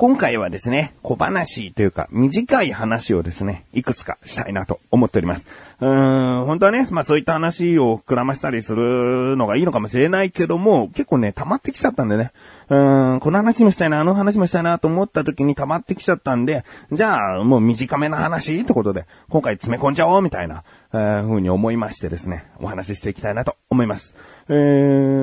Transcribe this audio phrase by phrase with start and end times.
[0.00, 5.44] 今回はですね、小話というか、短い話をですね、いくつかしたいなと思っております。
[5.80, 12.30] うーん、本当はね、まあそういった話を膨らましたりするのがいいのかもしれないけども、結構ね、溜まってきちゃったんでね、
[12.68, 24.14] うーん、この話もしたいな、あの話もしたいなと思った時に溜まってきちゃったんで、じゃあ、もう短めな話ってことで、今回詰め込んじゃおうみたいな、えー、ふうに思いましてですね、お話ししていきたいなと思います。
[24.48, 24.52] え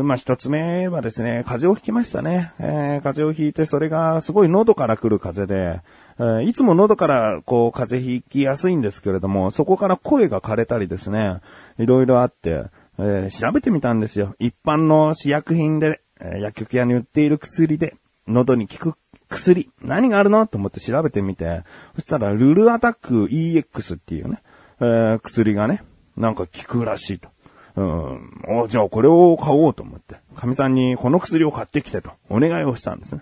[0.02, 2.52] ー、まあ、一つ目はですね、風邪をひきましたね。
[2.60, 5.82] えー、風邪をひいて、それがすごい喉から来る風邪で、
[6.20, 11.38] えー、いつも喉からこう風邪ひきやすいんですけれども、そこから声が枯れたりですね、
[11.80, 12.66] いろいろあって、
[13.00, 14.36] えー、調べてみたんですよ。
[14.38, 17.96] 一般の試薬品で、えー、薬局屋に売っている薬で、
[18.28, 18.94] 喉に効く
[19.30, 20.46] 薬、何があるの？
[20.46, 21.64] と思って調べてみて、
[21.96, 24.42] そしたら、ルルアタック EX っていうね、
[24.80, 25.84] えー、薬がね、
[26.18, 27.30] なんか効くらしいと。
[27.76, 33.22] うん、おじゃあこれを買おうと思って、神さんにこの薬を買ってきてとお願いをしたんですね。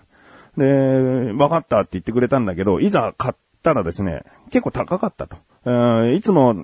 [0.56, 5.36] で、分かったって言ってくれたんだけど、いざ買ったらですね、結構高かったと。
[6.12, 6.54] いつも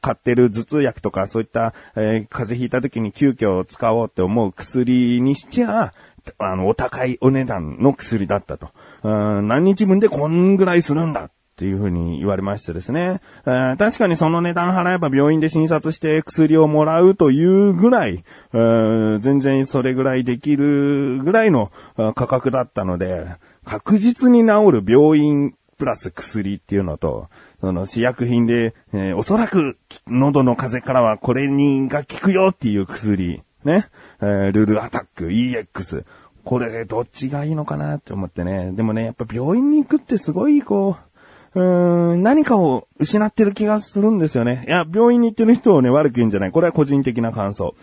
[0.00, 5.94] 買ってる頭痛薬とかそういった、えー、風邪ひいた時に急遽使おうって思う薬にしちゃ、
[6.38, 8.70] あの、お高いお値段の薬だったと。
[9.02, 11.30] うん何日分でこんぐらいするんだっ
[11.60, 23.26] っていうふうに言われましてですね、えー、確かにその値段払えば病院で診察して薬をもらうというぐらい、えー、全然それぐらいできるぐらいの価格だったので、
[23.66, 27.28] 確実に治る病院プラス薬っていうのと、
[27.60, 33.86] その試薬品で、えー、おそらく喉の風邪からはこれにが効くよっていう薬、ね、
[34.22, 36.06] えー、ルルアタック EX。
[36.42, 38.72] これどっちがいいのかなって思ってね。
[38.72, 41.09] でもね、やっぱ病院に行くってすごいこう、
[41.54, 44.64] うーん、何かを失ってる気がするんですよね。
[44.68, 46.52] いや、病院に行ってる人をね、悪く言うんじゃない。
[46.52, 47.74] これは個人的な感想。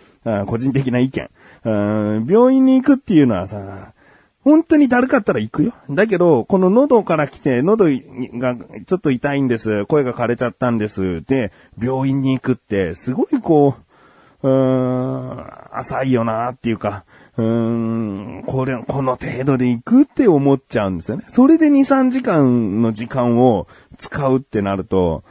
[0.46, 1.30] 個人的な意見。
[1.64, 1.70] う
[2.20, 3.92] ん病院に行くっていうのはさ、
[4.44, 5.74] 本当にだるかったら行くよ。
[5.90, 7.86] だけど、この喉から来て、喉
[8.38, 8.56] が
[8.86, 9.84] ちょっと痛いんです。
[9.84, 11.22] 声が枯れちゃったんです。
[11.26, 13.76] で、病院に行くって、すごいこ
[14.42, 17.04] う、うーん、浅いよなっていうか、
[17.38, 17.44] うー
[18.40, 21.24] ん、これ、この程度で行くって思っちゃうんですよね。
[21.28, 25.22] それで2、3時間の時間を使うってなると、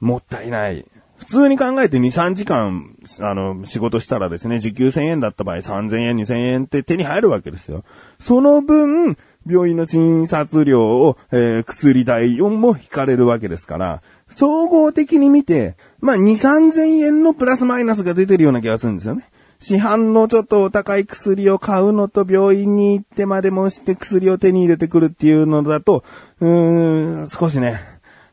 [0.00, 0.84] もったいない。
[1.16, 7.84] 普通に考えて2、3時間、あの、仕事したらですね、時給1000円だった場合3000円、2000円って手に入るわけですよ。
[8.18, 19.30] その分、病院の診察料を、えー、薬代をも引かれるわけですから、総合的に見て、まあ、2、3000円のプラスマイナスが出てるような気がするんですよね。
[19.60, 26.02] 市販のちょっとお高い薬を買うのと病院に行ってまでもして薬を手に入れてくるっていうのだと、
[26.40, 27.80] うーん、少しね、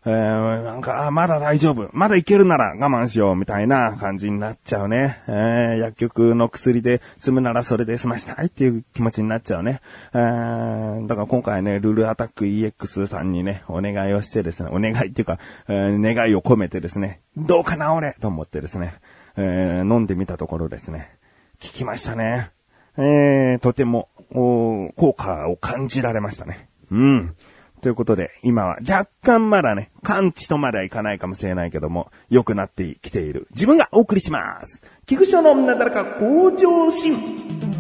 [0.05, 1.89] えー、なんか、まだ大丈夫。
[1.91, 5.17] まだいけるなら我慢しよう、みたいな感じになっちゃうね。
[5.27, 9.81] えー、薬局の薬で済むならそれで済ましたいっていう気持ちになっちゃうね。
[10.13, 18.95] えー、だから今回ね、ルルアタック EX さんにね、お願いをしてですね、お願いっていうか、えー、願いを込めてですね、どうか治れと思ってですね、
[19.35, 21.16] えー、飲んでみたところですね、
[21.62, 22.51] 聞きましたね。
[22.97, 26.69] えー、とても、効果を感じられましたね。
[26.91, 27.35] うん。
[27.81, 34.81] ということで、今は若干まだね、完治とまではいかないかもしれないけども、良くなってきている自分がお送りします。
[35.06, 37.76] 菊章の女だらか向上心。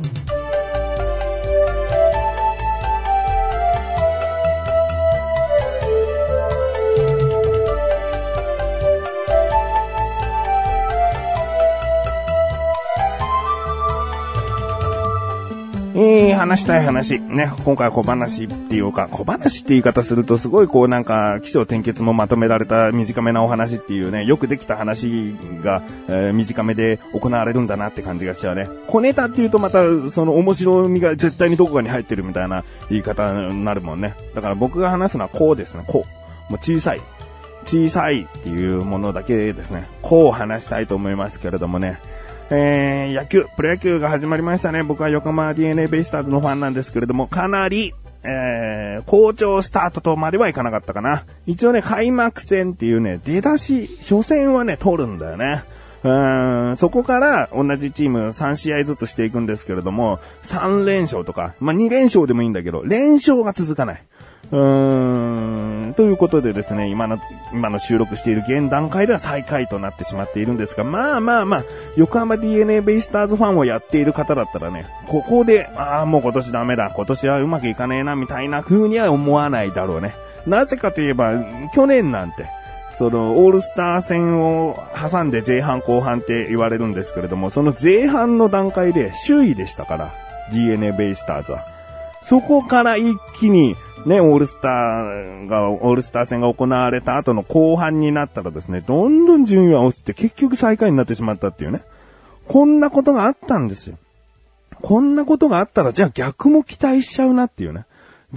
[16.47, 17.19] 話したい話。
[17.19, 28.69] ね、今回は小話っていうか、小話って言い方するとすごいこうなんか、気象転結もまとめられた短めなお話っていうね、よくできた話が、えー、短めで行われるんだなって感じがしちゃうね。
[28.87, 34.15] 小ネタっていうとまた、その面白みが絶対にどこかに入ってるみたいな言い方になるもんね。
[34.33, 36.05] だから僕が話すのはこうですね、こ
[36.49, 36.51] う。
[36.51, 37.01] もう小さい。
[37.65, 39.89] 小さいっていうものだけですね。
[40.01, 41.99] こう話したいと思いますけれどもね。
[42.49, 44.81] えー、野球、プロ野球が始まりましたね。
[44.81, 51.25] 僕は横浜 DNA ベイスターズのファンなんですけれども、かなり、えー、好調スタートとまではいかなかったかな。
[51.45, 55.63] 一応ね、開幕戦っていうね、出だし、初戦はね、取るんだよね。
[56.03, 56.09] う
[56.71, 64.03] ん、そこから同じチーム3試合ずつしていくんですけれども、3連勝とか、まあ、2連勝でもいいんだけど、連勝が続かない。
[64.51, 67.19] うーん、ということでですね、今の、
[67.51, 71.63] 今の収録している現段階では最下位となってしまっているんですが、まあまあまあ、
[71.97, 80.15] 横浜 DNA ベイスターズファンをやっている方だったらね、ここで、ああ、もう今年ダメだ、今年はうまくいかねえな、みたいな風には思わないだろうね。
[80.45, 81.33] なぜかといえば、
[81.73, 82.45] 去年なんて、
[82.97, 90.13] その、オールスター戦を挟んで前半後半って言われるんですけれども、その前半の段階で首位でしたから、
[90.51, 91.65] DNA ベイスターズは。
[92.23, 93.75] そこから一気に
[94.07, 101.81] ね、オールスターが、オールスター戦が行われた後の後半になったらですね、どんどん順位は落ちて結局最下位になってしまったっていうね。
[102.47, 103.97] こんなことがあったんですよ。
[104.81, 107.85] こんなことがあったら、じゃあ逆も期待しちゃうなっていうね。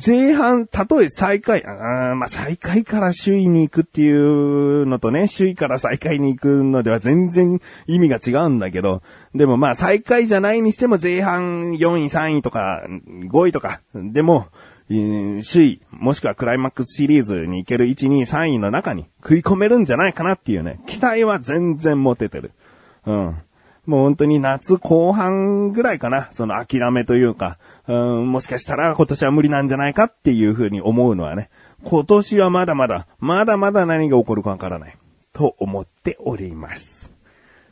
[0.04, 9.02] 前半、たとえ最下位、あまあ、最下位から首位に行くっていうのとね、首位から最下位に行くのでは全然意味が違うんだけど、
[9.34, 14.46] でもまあ最下位じゃないにしても前半4位、3位とか5位とか、でも、
[14.90, 22.50] 首位、もしくはクライマックスシリーズに行ける1、2、3位の中に食い込めるんじゃないかなっていうね、期待は全然持ててる。
[23.06, 23.36] うん。
[23.86, 31.50] もう本当に夏後半ぐらいかな、その諦めというか、うん、もしかしたら今年は無理なんじゃないかっていうふうに思うのはね、
[31.84, 34.96] 今年はまだまだ、まだまだ何が起こるかわからない、
[35.32, 37.12] と思っております。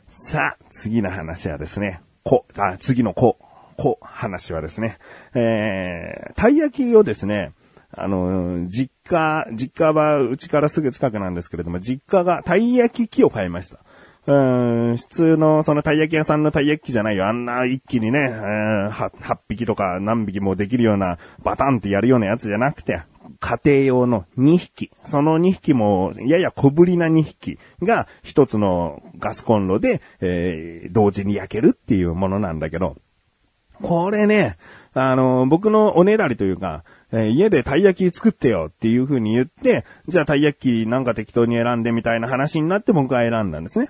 [0.07, 3.37] さあ、次の話はですね、こ、あ、次のこ、
[3.79, 4.97] こ、話はですね、
[5.33, 7.53] えー、たい焼きをですね、
[7.95, 13.79] あの、実家、実家はうちからすぐ近くなんですけれども、実家がたい焼き器を買いました。
[14.27, 17.27] うん、普通のそのたい焼き屋さんのたい焼き器じゃないよ。
[17.27, 23.01] あんな一気にね、8, 8匹とか何匹もできるようなバタンってやるようなやつじゃなくて、
[23.39, 24.91] 家庭用の2匹。
[25.05, 32.97] その2匹も、やや小ぶりな2匹が一つのガスコンロで、えー、同時に焼けるっていうものなんだけど、
[33.81, 34.57] これね、
[34.93, 43.87] あの、僕のおねだりというか、えー、家でたい焼き作ってよっていう風に言って、じゃあたい焼きなんか適当に選んでみたいな話になって僕は選んだんですね。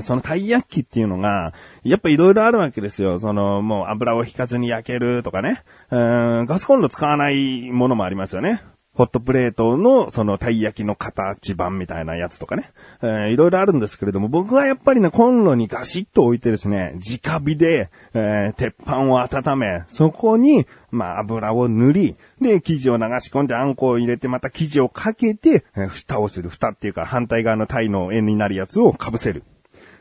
[0.00, 3.20] そのたい焼きっていうのが、やっぱ色々あるわけですよ。
[3.20, 5.62] その、もう油を引かずに焼けるとかね。
[5.90, 5.96] う
[6.42, 8.62] ん、ガスコンロ使わないものもありますよね。
[8.98, 12.72] ホットプレートの、その、たい焼きの形版みたいなやつとかね。
[13.00, 26.48] えー、いろいろあるんですけれども、僕はやっぱりね、コンロにガシッと置いてですね、直火で、えー、鉄板を温め、そこに、まあ、油を塗り、で、生地を流し込んであんこを入れて、また生地をかけて、えー、蓋をする。
[26.48, 29.44] 蓋っていうか、反対側のタイの円になるやつを被せる。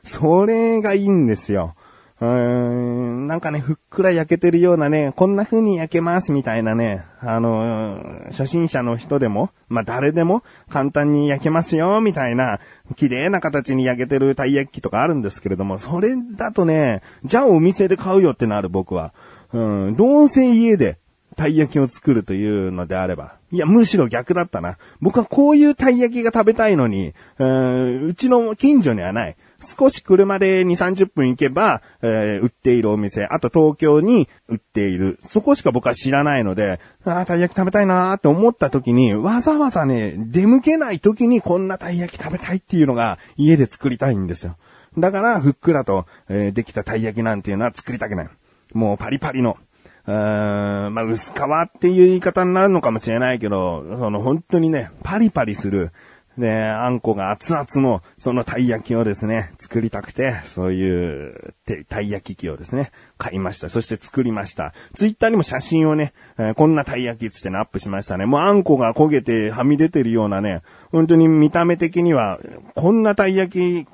[0.01, 1.75] それがいいんですよ。
[2.19, 12.59] うーん、なんかね、ふっくら焼けてるようなね、こんな風に焼けますみたいなね、あの、初心者の人でも、まあ、誰でも簡単に焼けますよ、みたいな、
[12.95, 19.13] 綺麗な形に焼けてるたい焼きとかあるんですけれども、それだとね、じゃあお店で買うよってなる僕は。
[19.53, 19.59] う
[19.91, 20.97] ん、どうせ家で
[21.37, 23.35] たい焼きを作るというのであれば。
[23.51, 24.77] いや、むしろ逆だったな。
[24.99, 29.37] 僕はこういうたい焼きが食べたいのに、うん、うちの近所にはない。
[29.59, 35.19] 少し車で2、30分行けば、えー、売っているお店、あと東京に売っている。
[35.23, 44.57] そこしか僕は知らないので、ああ、たい焼き食べたいなーって思った時に、わざわざね、出向けない時にこんなたい焼き食べたいっていうのが家で作りたいんですよ。
[44.97, 48.29] だから、ふっくらと、えー、できたたい焼きなんていうのは作りたくない。
[48.73, 49.57] もうパリパリの、
[50.05, 55.91] うーん、まあ、薄皮っていう言い方になるのかもしれないけど、その本当にね、パリパリする、
[56.37, 61.53] で、あんこが熱々の、そのたい焼きをですね、作りたくて、そういう、
[61.89, 63.69] たい焼き器をですね、買いました。
[63.69, 64.73] そして作りました。
[64.95, 68.25] ツイッターにも写真をね、えー、こんなたい焼きつってね、アップしましたね。
[68.25, 70.61] もうあんこが焦げてはみ出てるようなね、
[70.91, 72.39] 本当に見た目的には、
[72.75, 73.87] こんなたい焼き、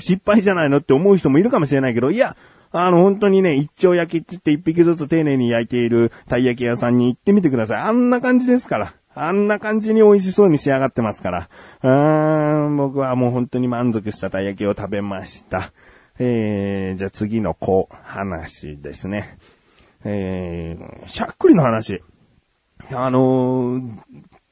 [0.00, 2.36] 失敗じゃないのって思う人もいるかもしれないけど、いや、
[2.72, 7.80] あの、本当にね、一丁焼きって言って一匹ずつ丁寧に焼いているたい焼き屋さんに行ってみてください。
[7.80, 8.94] あんな感じですから。
[9.18, 11.48] あんな感じに美味しそうに仕上がってますから。
[11.82, 15.72] うーん、僕はもう本当に満足したたい焼きを食べました。
[16.18, 19.38] えー、じゃあ次の子、話ですね。
[20.04, 22.02] えー、しゃっくりの話。
[22.92, 23.98] あのー、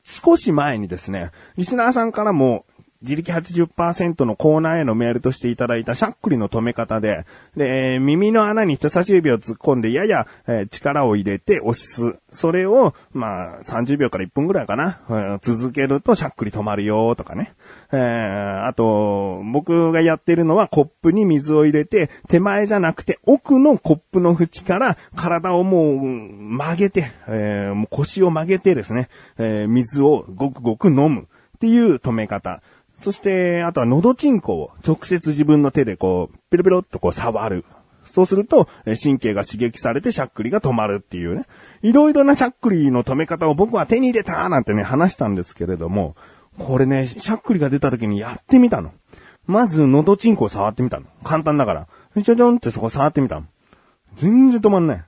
[0.02, 2.64] 少し前にですね、リスナーさんからも、
[3.04, 12.18] 自力80%のコーナーへのメールとしていただいたしゃっくりの止め方で、で、耳の穴に人差し指を突っ込んでやや、え、力を入れて押す。
[12.30, 17.52] それを、まあ、30秒から1分ぐらいかな、えー、続けるとしゃっくり止まるよとかね。
[17.92, 29.08] えー、あと、僕がやってるのはコップに水を入れて、手前じゃなくて奥のコップの縁から体をもう曲げて、えー、もう腰を曲げてですね、
[29.38, 32.62] えー、水をごくごく飲むっていう止め方。
[32.98, 37.64] そして、あとは喉チンコを直接自分の手でこう、ペロペロっとこう触る。
[38.04, 38.68] そうすると、
[39.02, 41.46] 神経が刺激されてしゃっくりが止まるっていうね。
[41.82, 46.14] いろいろなしゃっくりの止め方を僕は手に入れたなんてね、話したんですけれども、
[46.58, 48.92] これね、しゃっくりが出た時にやってみたの。
[49.46, 51.06] まず、喉チンコを触ってみたの。
[51.24, 51.88] 簡単だから。
[52.22, 53.46] ちょちょんってそこ触ってみたの。
[54.16, 55.04] 全然止まんない。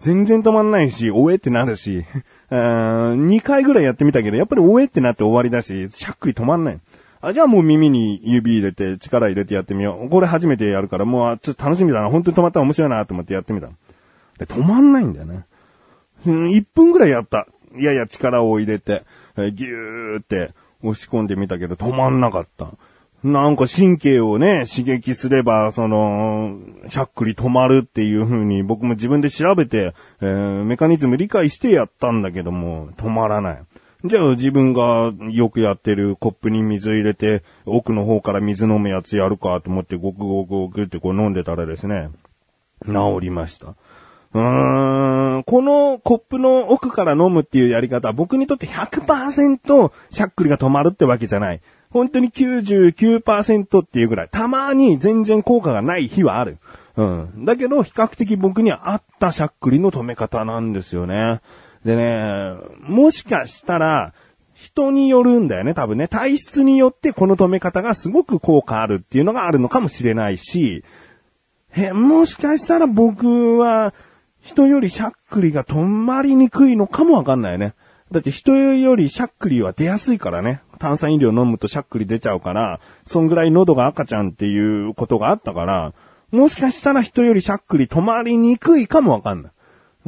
[0.00, 2.04] 全然止まんないし、おえってなるし、
[2.50, 6.80] 2回ぐらいやってみたけど、やっぱりおえってなって終わりだし、しゃっくり止まんない。
[7.20, 10.08] あ、じゃあもう耳に指入れて力入れてやってみよう。
[10.08, 12.10] これ初めてやるからもうちょっと楽しみだな。
[12.10, 13.68] 本当に止まったら面白いなと思ってやってみた。
[14.38, 15.46] で、止まんないんだよね。
[16.26, 17.46] うん、1分ぐらいやった。
[17.76, 19.04] いやいや力を入れて、
[19.36, 22.70] えー、ギューって押し込んでみたけど止まんなかった。
[23.24, 33.62] なんか神経をね、刺激すれば、その、しゃっくり止まるっていう風に僕も自分で調べて、えー、メカニズム理解してやったんだけども、止まらない。
[34.04, 42.10] じゃあ自分がよくやってるコップに水入れて、奥の方から水飲むやつやるかと思ってごくごくごくってこう飲んでたらですね、
[42.86, 43.74] 治りました。
[44.34, 51.60] うーん、このコップの奥から飲むっていうやり方は僕にとって100%しゃっくりが止まるってわけじゃない。
[51.90, 56.58] 本当に99%っていうぐらい、たまに全然効果がない日はある。
[56.96, 57.44] うん。
[57.44, 61.40] だけど、比較的僕には合ったしゃっくりの止め方なんですよね。
[61.88, 64.12] でね、もしかしたら、
[64.52, 66.06] 人によるんだよね、多分ね。
[66.06, 70.84] 体質によってこの止め方がすごく効果あるっていうのがあるのかもしれないし、
[71.74, 73.94] え、もしかしたら僕は、
[74.42, 77.72] 人よりしゃっくりが止まりにくいのかもわかんないね。
[78.12, 80.60] だって人よりしゃっくりは出やすいからね。
[80.78, 85.94] 炭酸飲料飲むとしゃっくり出ちゃうから、そんぐらい喉が赤ちゃんっていうことがあったから、
[86.32, 89.52] もしかしたら人よりしゃっくり止まりにくいかもわかんない。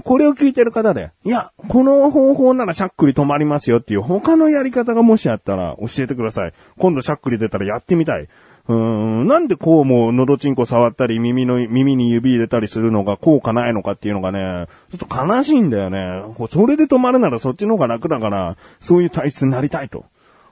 [0.03, 6.53] これを聞いてる方で、いや、この方法ならしゃっくり止まりますよっていう他のやり方がもしあったら教えてください。
[6.79, 8.29] 今度しゃっくり出たらやってみたい。
[8.69, 16.23] うーん、なんでこうも喉チンコ触ったり耳の、耳に指入れたりするのが効果ないのかっていうのがね、ちょっと悲しいんだよね。
[16.51, 20.05] それで止まるならそっちの方が楽だから、そういう体質になりたいと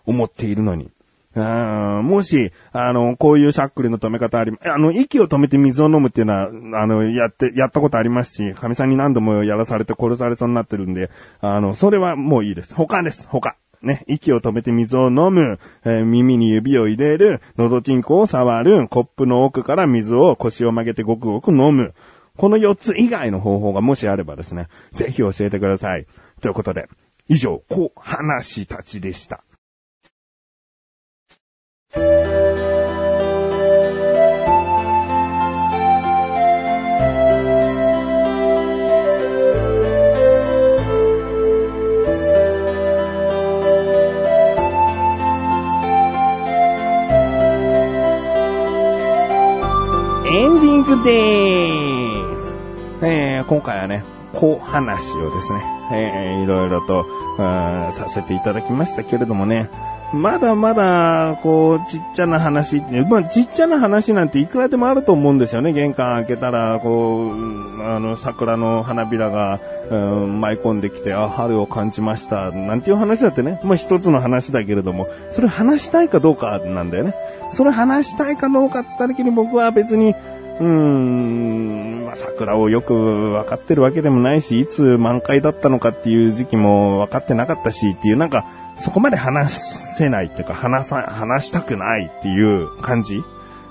[0.05, 0.91] 思っているのに。
[1.35, 6.47] もし、あの、こういうしゃっくりの止め方あり、あの、息を止めて水を飲むっていうのは、
[6.83, 12.75] あの、やって、やったことありますし、神さんに何度もやらされて殺されそうになってるんで、あの、それはもういいです。
[12.75, 13.29] 他です。
[13.29, 13.57] 他。
[13.83, 21.95] ね、息を止めて水を飲む、えー、耳に指を入れる、喉チンコを触る、コップの奥から水を腰を曲げてごくごく飲む。
[22.37, 26.07] この4つ以外の方法がもしあればですね、ぜひ教えてください。
[26.41, 26.89] ということで、
[27.29, 29.45] 以上、小話たちでした。
[51.05, 52.55] です。
[53.03, 55.63] えー、今回はね、小話をですね、
[55.93, 57.07] えー、いろいろと、
[57.39, 59.71] させていただきましたけれどもね、
[60.13, 65.75] まだまだ、こう、ちっちゃな話、まあ、ちっちゃな話なんていくらでもあると思うんですよね。
[65.75, 72.51] 玄関開けたら、こう、あの、桜の花びらが、うん、舞い込んできて、あ、春を感じました。
[72.51, 73.61] なんていう話だってね。
[73.63, 77.15] まあ、一つの話だけれども、それ話したいかどうかなんだよね。
[77.53, 80.15] それ話したいかどうかって言った時に僕は別に、
[80.61, 82.95] うーん、まあ、桜をよく
[83.33, 88.45] 分かってるわけでもないし、いつ満開だったのかっていう時期も分かってなかったしっていう、なんか、
[88.79, 89.61] そこまで話
[89.97, 93.23] せないっていうか、話さ、話したくないっていう感じ、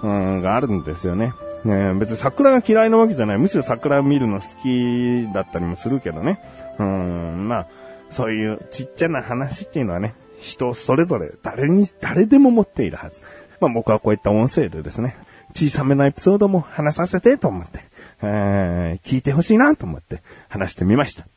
[0.03, 1.33] うん、があるんですよね。
[1.63, 3.37] ね別に桜が嫌いなわけじゃない。
[3.37, 6.39] むしろ桜を見るの好きだったりもするけどね。
[6.77, 7.67] うん、まあ、
[8.09, 13.21] そういうちっちゃな話っていうのはね、人それぞれ誰に、誰でも持っているはず。
[13.59, 15.17] まあ僕はこういった音声でですね、
[15.53, 17.79] 小さめなエピソードも話させてと思って、
[18.21, 21.27] えー、聞いてほしいなと思って話してみました。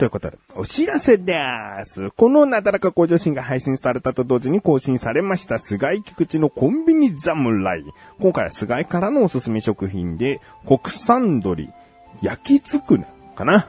[0.00, 1.38] ということで、お知らせで
[1.84, 2.10] す。
[2.12, 7.84] このなだらか向上心が配信されたと同時に更新されました、菅井菊池のコンビニ侍。
[8.18, 11.68] 今回は菅井からのおすすめ食品で、国産鶏、
[12.22, 13.68] 焼きつくねかな。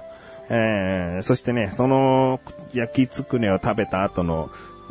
[0.50, 2.40] えー、そしてね、その
[2.74, 4.50] 焼きつくねを食べた後の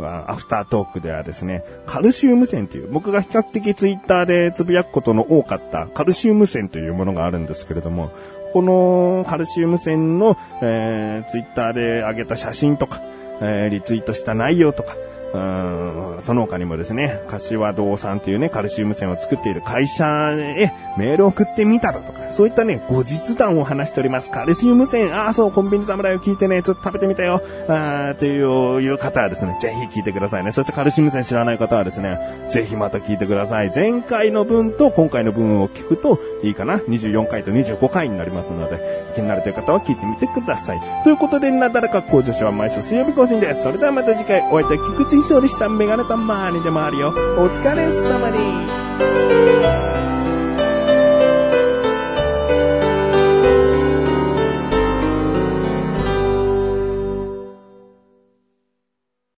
[0.08, 8.10] アフタートークではですね、カルシウム線という、僕が比較的ツイッターでつぶやくことの多かったカルシウム線というものがあるんですけれども、
[8.52, 13.00] このカルシウム線の、えー、ツイッターで上げた写真とか、
[13.40, 14.96] えー、リツイートした内容とか、
[15.32, 24.30] うんその他にもですね、柏堂さんっていうね、カルシウム線を作っている会社へメールを送ってみたらとか、そういったね、後日談を話しております。
[24.30, 30.52] カルシウム線、ああ、そう、コンビニ侍を聞いてね、ちょっと食べてみたよ、あっていういう方はですね、ぜひ聞いてくださいね。
[30.52, 32.18] そしてカルシウム線知らない方はですね、
[32.50, 33.72] ぜひまた聞いてください。
[33.74, 40.80] 前回の分と今回の分を聞くといいかな？24回と25回になりますので、気になるという方は聞いてみてください。
[41.04, 43.62] ということで、なだらか向上心は毎週水曜日更新です。
[43.62, 47.08] それではまた次回お会いいたい菊池以上でしたメガネたまーにでもあるよ。
[47.36, 49.99] お疲れ様に。